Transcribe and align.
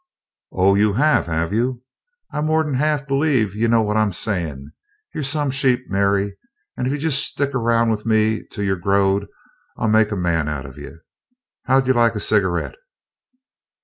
"Oh, 0.51 0.73
you 0.73 0.93
have 0.93 1.27
have 1.27 1.53
you? 1.53 1.83
I 2.31 2.41
more'n 2.41 2.73
half 2.73 3.05
believe 3.07 3.53
you 3.53 3.67
know 3.67 3.83
what 3.83 3.97
I'm 3.97 4.11
sayin'. 4.13 4.71
You're 5.13 5.23
some 5.23 5.51
sheep, 5.51 5.85
Mary, 5.91 6.39
an' 6.75 6.87
if 6.87 6.91
you 6.91 6.97
jest 6.97 7.23
stick 7.23 7.51
'round 7.53 7.91
with 7.91 8.03
me 8.03 8.41
till 8.49 8.63
you're 8.63 8.77
growed 8.77 9.27
I'll 9.77 9.89
make 9.89 10.09
a 10.09 10.15
man 10.15 10.47
of 10.49 10.75
you. 10.75 11.01
How'd 11.65 11.85
you 11.85 11.93
like 11.93 12.15
a 12.15 12.19
cigarette?" 12.19 12.73